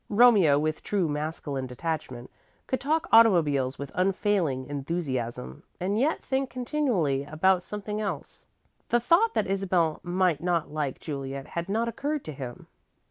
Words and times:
'"Romeo, 0.23 0.57
with 0.57 0.81
true 0.81 1.07
masculine 1.07 1.67
detachment, 1.67 2.31
could 2.65 2.81
talk 2.81 3.07
automobile 3.11 3.71
with 3.77 3.91
unfailing 3.93 4.65
enthusiasm, 4.67 5.61
and 5.79 5.99
yet 5.99 6.23
think 6.23 6.49
continually 6.49 7.23
about 7.25 7.61
something 7.61 8.01
else. 8.01 8.43
The 8.89 8.99
thought 8.99 9.35
that 9.35 9.45
Isabel 9.45 9.99
might 10.01 10.41
not 10.41 10.71
like 10.73 10.99
Juliet 10.99 11.49
had 11.49 11.69
not 11.69 11.87
occurred 11.87 12.25
to 12.25 12.31
him. 12.31 12.65